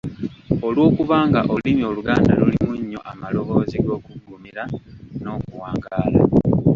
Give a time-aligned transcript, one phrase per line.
[0.67, 4.63] Olw'okuba nga olulimi Oluganda lulimu nnyo amaloboozi g'okuggumira
[5.21, 6.21] n'okuwangaala.